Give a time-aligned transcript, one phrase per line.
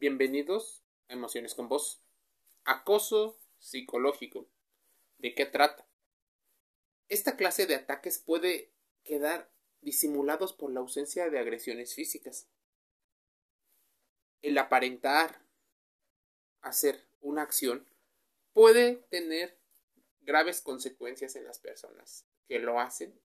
[0.00, 2.00] Bienvenidos a Emociones con Vos.
[2.64, 4.48] Acoso psicológico.
[5.18, 5.86] ¿De qué trata?
[7.08, 8.72] Esta clase de ataques puede
[9.04, 9.52] quedar
[9.82, 12.48] disimulados por la ausencia de agresiones físicas.
[14.40, 15.44] El aparentar
[16.62, 17.86] hacer una acción
[18.54, 19.58] puede tener
[20.22, 23.20] graves consecuencias en las personas que lo hacen,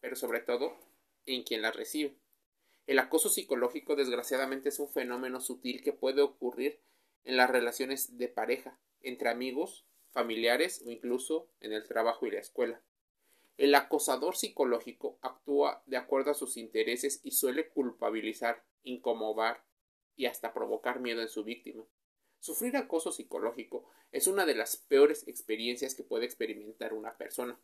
[0.00, 0.78] pero sobre todo
[1.26, 2.16] en quien las recibe.
[2.88, 6.80] El acoso psicológico desgraciadamente es un fenómeno sutil que puede ocurrir
[7.24, 12.40] en las relaciones de pareja, entre amigos, familiares o incluso en el trabajo y la
[12.40, 12.82] escuela.
[13.58, 19.66] El acosador psicológico actúa de acuerdo a sus intereses y suele culpabilizar, incomodar
[20.16, 21.84] y hasta provocar miedo en su víctima.
[22.38, 27.60] Sufrir acoso psicológico es una de las peores experiencias que puede experimentar una persona.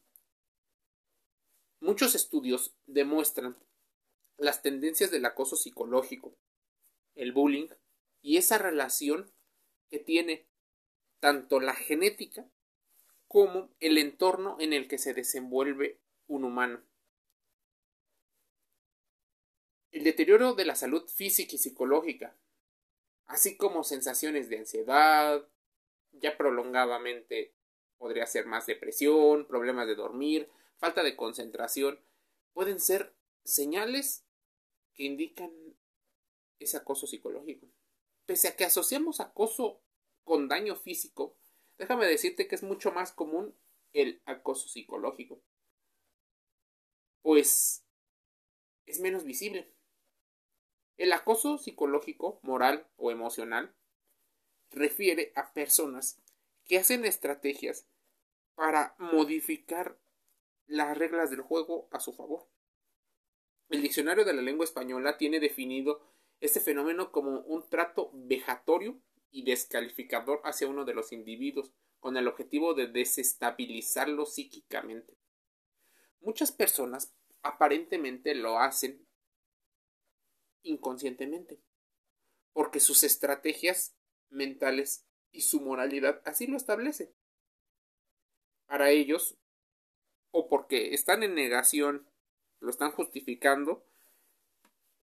[1.80, 3.56] Muchos estudios demuestran
[4.37, 6.37] las tendencias del acoso psicológico,
[7.15, 7.69] el bullying
[8.20, 9.33] y esa relación
[9.91, 10.47] que tiene
[11.20, 12.48] tanto la genética
[13.28, 16.83] como el entorno en el que se desenvuelve un humano.
[19.91, 22.36] El deterioro de la salud física y psicológica,
[23.27, 25.48] así como sensaciones de ansiedad,
[26.12, 27.55] ya prolongadamente
[27.97, 32.01] podría ser más depresión, problemas de dormir, falta de concentración,
[32.53, 33.14] pueden ser
[33.45, 34.23] señales
[34.95, 35.53] que indican
[36.59, 37.67] ese acoso psicológico.
[38.27, 39.83] Pese a que asociamos acoso
[40.25, 41.36] con daño físico,
[41.78, 43.55] déjame decirte que es mucho más común
[43.92, 45.42] el acoso psicológico.
[47.23, 47.84] Pues
[48.86, 49.73] es menos visible.
[50.97, 53.75] El acoso psicológico, moral o emocional
[54.70, 56.23] refiere a personas
[56.64, 57.86] que hacen estrategias
[58.55, 59.98] para modificar
[60.67, 62.48] las reglas del juego a su favor.
[63.69, 66.01] El diccionario de la lengua española tiene definido
[66.41, 72.29] este fenómeno como un trato vejatorio y descalificador hacia uno de los individuos, con el
[72.29, 75.17] objetivo de desestabilizarlo psíquicamente.
[76.20, 79.07] Muchas personas aparentemente lo hacen
[80.63, 81.61] inconscientemente,
[82.53, 83.97] porque sus estrategias
[84.29, 87.13] mentales y su moralidad así lo establecen.
[88.67, 89.36] Para ellos,
[90.30, 92.08] o porque están en negación,
[92.64, 93.85] lo están justificando,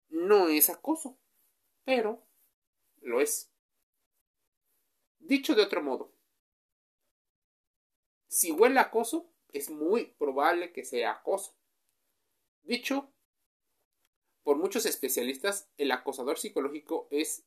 [0.08, 1.18] no es acoso,
[1.84, 2.26] pero
[3.02, 3.52] lo es.
[5.18, 6.12] Dicho de otro modo,
[8.28, 11.54] si huele acoso, es muy probable que sea acoso.
[12.62, 13.12] Dicho
[14.42, 17.44] por muchos especialistas, el acosador psicológico es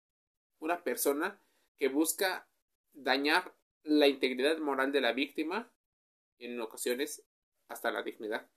[0.60, 1.42] una persona
[1.80, 2.48] que busca
[2.94, 5.74] dañar la integridad moral de la víctima
[6.38, 7.26] en ocasiones
[7.68, 8.48] hasta la dignidad.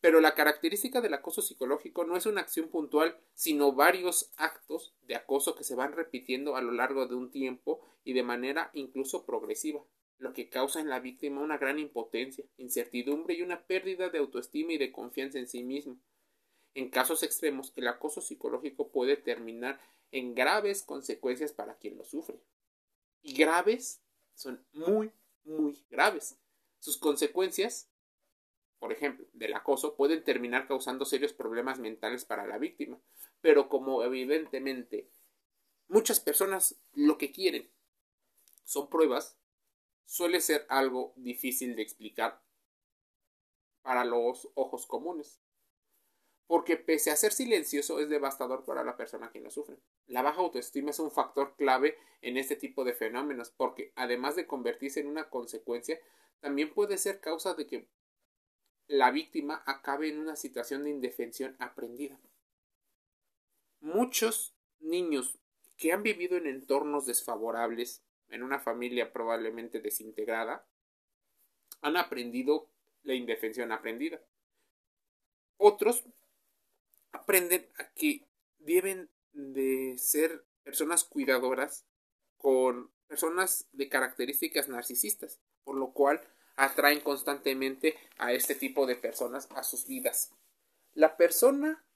[0.00, 5.14] Pero la característica del acoso psicológico no es una acción puntual, sino varios actos de
[5.14, 9.26] acoso que se van repitiendo a lo largo de un tiempo y de manera incluso
[9.26, 9.84] progresiva,
[10.16, 14.72] lo que causa en la víctima una gran impotencia, incertidumbre y una pérdida de autoestima
[14.72, 15.98] y de confianza en sí mismo.
[16.74, 19.80] En casos extremos, el acoso psicológico puede terminar
[20.12, 22.40] en graves consecuencias para quien lo sufre.
[23.22, 24.02] Y graves
[24.34, 25.10] son muy,
[25.44, 26.38] muy graves.
[26.78, 27.89] Sus consecuencias
[28.80, 32.98] por ejemplo, del acoso, pueden terminar causando serios problemas mentales para la víctima.
[33.42, 35.10] Pero como evidentemente
[35.86, 37.70] muchas personas lo que quieren
[38.64, 39.36] son pruebas,
[40.06, 42.42] suele ser algo difícil de explicar
[43.82, 45.42] para los ojos comunes.
[46.46, 49.76] Porque pese a ser silencioso es devastador para la persona que lo sufre.
[50.06, 54.46] La baja autoestima es un factor clave en este tipo de fenómenos porque además de
[54.46, 56.00] convertirse en una consecuencia,
[56.40, 57.86] también puede ser causa de que
[58.90, 62.18] la víctima acabe en una situación de indefensión aprendida.
[63.78, 65.38] Muchos niños
[65.76, 70.66] que han vivido en entornos desfavorables, en una familia probablemente desintegrada,
[71.82, 72.68] han aprendido
[73.04, 74.20] la indefensión aprendida.
[75.56, 76.02] Otros
[77.12, 78.26] aprenden a que
[78.58, 81.86] deben de ser personas cuidadoras
[82.38, 86.20] con personas de características narcisistas, por lo cual
[86.60, 90.34] atraen constantemente a este tipo de personas a sus vidas.
[90.92, 91.86] La persona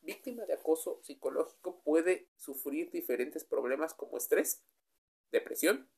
[0.00, 4.62] víctima de acoso psicológico puede sufrir diferentes problemas como estrés,
[5.32, 5.90] depresión,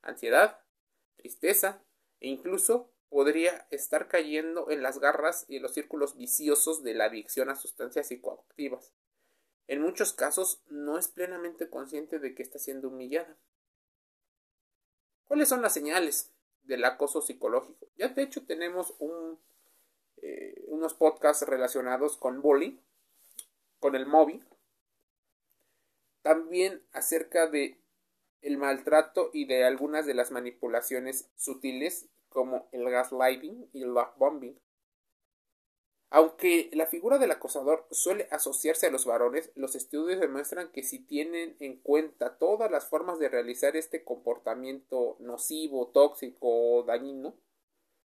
[0.00, 0.64] ansiedad,
[1.14, 1.84] tristeza
[2.18, 7.04] e incluso podría estar cayendo en las garras y en los círculos viciosos de la
[7.04, 8.92] adicción a sustancias psicoactivas.
[9.68, 13.38] En muchos casos no es plenamente consciente de que está siendo humillada.
[15.26, 16.32] ¿Cuáles son las señales
[16.64, 17.88] del acoso psicológico.
[17.96, 19.38] Ya de hecho tenemos un,
[20.22, 22.78] eh, unos podcasts relacionados con bullying,
[23.80, 24.44] con el móvil.
[26.22, 27.78] También acerca de
[28.42, 34.16] el maltrato y de algunas de las manipulaciones sutiles como el gaslighting y el love
[34.16, 34.58] bombing.
[36.14, 40.98] Aunque la figura del acosador suele asociarse a los varones, los estudios demuestran que si
[40.98, 47.40] tienen en cuenta todas las formas de realizar este comportamiento nocivo, tóxico o dañino,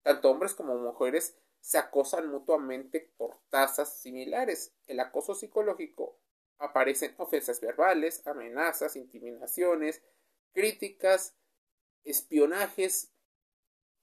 [0.02, 4.74] tanto hombres como mujeres se acosan mutuamente por tasas similares.
[4.86, 6.18] El acoso psicológico
[6.58, 10.02] aparecen ofensas verbales, amenazas, intimidaciones,
[10.52, 11.38] críticas,
[12.04, 13.14] espionajes,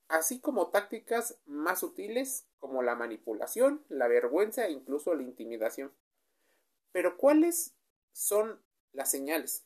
[0.08, 5.92] así como tácticas más sutiles como la manipulación, la vergüenza e incluso la intimidación.
[6.92, 7.74] Pero ¿cuáles
[8.12, 8.62] son
[8.92, 9.64] las señales?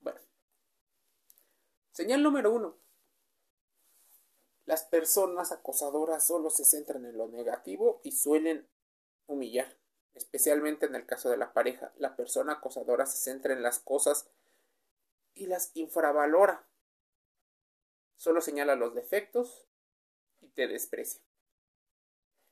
[0.00, 0.18] Bueno,
[1.92, 2.76] señal número uno.
[4.64, 8.66] Las personas acosadoras solo se centran en lo negativo y suelen
[9.28, 9.78] humillar,
[10.14, 11.92] especialmente en el caso de la pareja.
[11.98, 14.28] La persona acosadora se centra en las cosas
[15.36, 16.66] y las infravalora.
[18.16, 19.68] Solo señala los defectos
[20.40, 21.22] y te desprecia.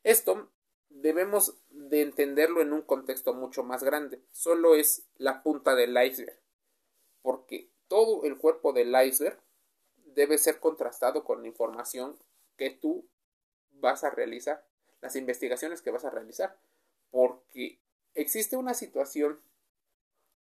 [0.05, 0.51] Esto
[0.91, 4.23] debemos de entenderlo en un contexto mucho más grande.
[4.31, 6.39] Solo es la punta del iceberg.
[7.23, 9.41] Porque todo el cuerpo del iceberg
[10.15, 12.19] debe ser contrastado con la información
[12.57, 13.09] que tú
[13.73, 14.65] vas a realizar,
[15.01, 16.57] las investigaciones que vas a realizar,
[17.11, 17.81] porque
[18.15, 19.41] existe una situación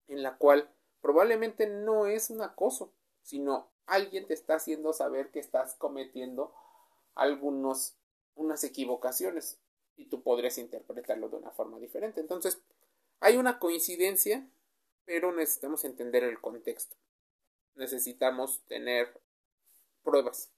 [0.09, 0.71] en la cual
[1.01, 2.93] probablemente no es un acoso,
[3.23, 6.55] sino alguien te está haciendo saber que estás cometiendo
[7.15, 7.97] algunos
[8.35, 9.61] unas equivocaciones
[9.97, 12.21] y tú podrías interpretarlo de una forma diferente.
[12.21, 12.63] Entonces,
[13.21, 14.49] hay una coincidencia,
[15.05, 16.97] pero necesitamos entender el contexto.
[17.75, 19.21] Necesitamos tener
[20.03, 20.51] pruebas.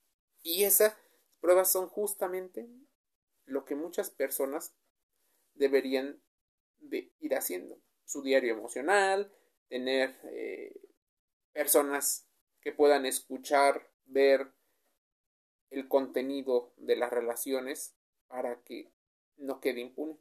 [0.42, 0.96] Y esas
[1.40, 2.68] pruebas son justamente
[3.44, 4.74] lo que muchas personas
[5.54, 6.22] deberían
[6.78, 7.78] de ir haciendo.
[8.04, 9.32] Su diario emocional,
[9.68, 10.74] tener eh,
[11.52, 12.26] personas
[12.60, 14.52] que puedan escuchar, ver
[15.70, 17.94] el contenido de las relaciones
[18.28, 18.92] para que
[19.36, 20.18] no quede impune.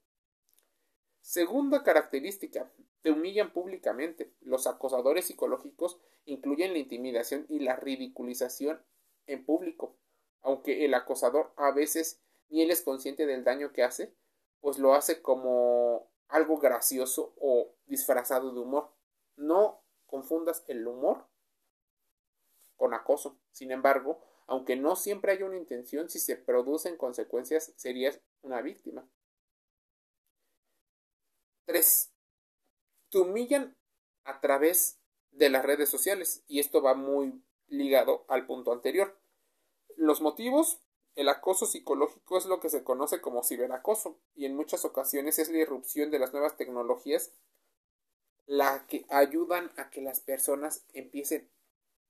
[1.22, 4.34] Segunda característica, te humillan públicamente.
[4.42, 8.82] Los acosadores psicológicos incluyen la intimidación y la ridiculización
[9.28, 9.96] en público,
[10.42, 14.14] aunque el acosador a veces ni él es consciente del daño que hace,
[14.60, 18.92] pues lo hace como algo gracioso o disfrazado de humor.
[19.36, 21.26] No confundas el humor
[22.76, 23.38] con acoso.
[23.52, 29.08] Sin embargo, aunque no siempre hay una intención, si se producen consecuencias, serías una víctima.
[31.66, 32.12] 3.
[33.10, 33.76] Te humillan
[34.26, 35.00] a través
[35.32, 39.18] de las redes sociales y esto va muy ligado al punto anterior.
[39.96, 40.80] Los motivos,
[41.16, 45.50] el acoso psicológico es lo que se conoce como ciberacoso y en muchas ocasiones es
[45.50, 47.32] la irrupción de las nuevas tecnologías
[48.46, 51.50] la que ayudan a que las personas empiecen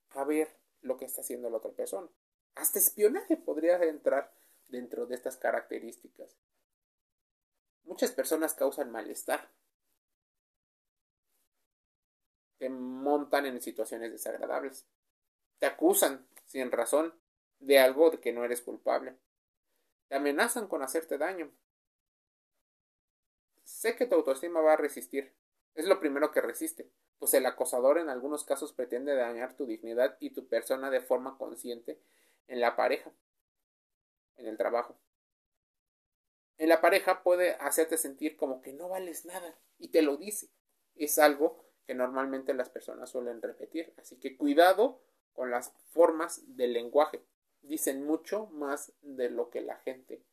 [0.10, 2.10] a ver lo que está haciendo la otra persona.
[2.56, 4.34] Hasta espionaje podría entrar
[4.68, 6.36] dentro de estas características.
[7.84, 9.50] Muchas personas causan malestar.
[12.58, 14.86] Te montan en situaciones desagradables
[15.64, 17.14] te acusan, sin razón,
[17.60, 19.16] de algo de que no eres culpable.
[20.10, 21.54] Te amenazan con hacerte daño.
[23.64, 25.34] Sé que tu autoestima va a resistir.
[25.74, 30.18] Es lo primero que resiste, pues el acosador en algunos casos pretende dañar tu dignidad
[30.20, 32.02] y tu persona de forma consciente
[32.48, 33.12] en la pareja,
[34.36, 34.98] en el trabajo.
[36.58, 40.50] En la pareja puede hacerte sentir como que no vales nada y te lo dice.
[40.96, 43.94] Es algo que normalmente las personas suelen repetir.
[43.98, 45.02] Así que cuidado
[45.34, 47.24] con las formas del lenguaje.
[47.62, 50.24] Dicen mucho más de lo que la gente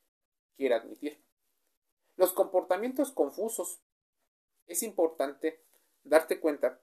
[0.57, 1.23] quiere admitir.
[2.17, 3.81] Los comportamientos confusos.
[4.67, 5.65] Es importante
[6.05, 6.81] darte cuenta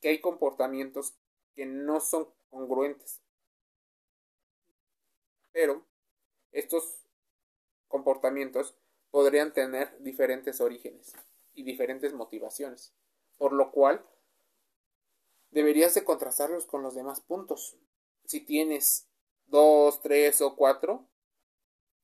[0.00, 1.18] que hay comportamientos
[1.54, 3.20] que no son congruentes.
[5.58, 5.84] Pero
[6.52, 7.04] estos
[7.88, 8.76] comportamientos
[9.10, 11.16] podrían tener diferentes orígenes
[11.52, 12.94] y diferentes motivaciones,
[13.38, 14.08] por lo cual
[15.50, 17.76] deberías de contrastarlos con los demás puntos.
[18.24, 19.08] Si tienes
[19.46, 21.08] dos, tres o cuatro,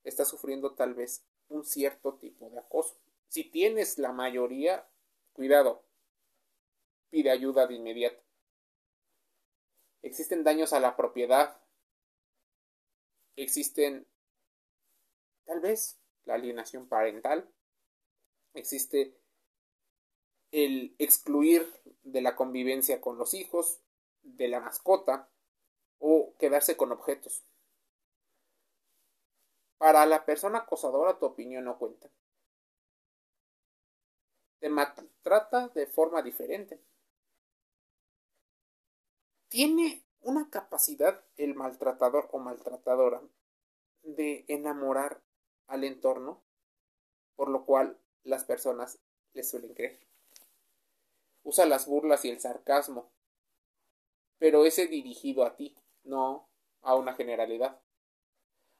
[0.03, 2.97] estás sufriendo tal vez un cierto tipo de acoso.
[3.29, 4.85] Si tienes la mayoría,
[5.33, 5.85] cuidado,
[7.09, 8.21] pide ayuda de inmediato.
[10.03, 11.64] Existen daños a la propiedad.
[13.37, 14.07] Existen
[15.45, 17.49] tal vez la alienación parental.
[18.55, 19.17] Existe
[20.53, 21.67] el excluir
[22.03, 23.81] de la convivencia con los hijos,
[24.23, 25.29] de la mascota
[25.99, 27.45] o quedarse con objetos.
[29.79, 32.09] Para la persona acosadora tu opinión no cuenta.
[34.61, 36.81] Te maltrata de forma diferente.
[39.55, 43.23] tiene una capacidad el maltratador o maltratadora
[44.03, 45.23] de enamorar
[45.67, 46.43] al entorno,
[47.37, 48.99] por lo cual las personas
[49.35, 50.01] le suelen creer.
[51.43, 53.13] Usa las burlas y el sarcasmo,
[54.39, 56.49] pero ese dirigido a ti, no
[56.81, 57.81] a una generalidad.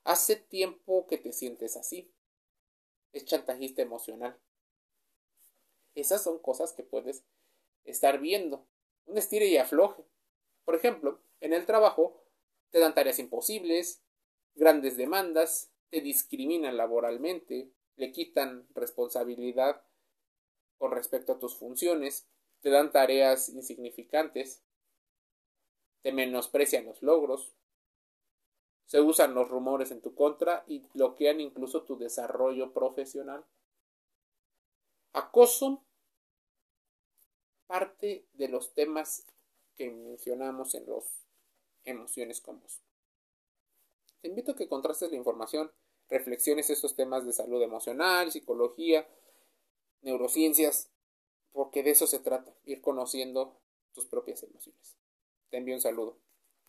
[0.05, 2.13] Hace tiempo que te sientes así.
[3.13, 4.39] Es chantajista emocional.
[5.95, 7.25] Esas son cosas que puedes
[7.85, 8.67] estar viendo.
[9.07, 10.05] Un estire y afloje.
[10.65, 12.25] Por ejemplo, en el trabajo
[12.71, 14.03] te dan tareas imposibles,
[14.55, 19.85] grandes demandas, te discriminan laboralmente, le quitan responsabilidad
[20.79, 22.27] con respecto a tus funciones,
[22.63, 24.63] te dan tareas insignificantes,
[26.01, 27.55] te menosprecian los logros,
[28.87, 33.45] se usan los rumores en tu contra y bloquean incluso tu desarrollo profesional.
[35.13, 35.85] Acoso
[37.67, 39.27] parte de los temas
[39.77, 41.24] que mencionamos en los
[41.85, 42.83] emociones vos.
[44.21, 45.71] Te invito a que contrastes la información,
[46.09, 49.07] reflexiones esos temas de salud emocional, psicología,
[50.03, 50.91] neurociencias,
[51.53, 53.61] porque de eso se trata, ir conociendo
[53.93, 54.97] tus propias emociones.
[55.51, 56.24] Te envío un saludo.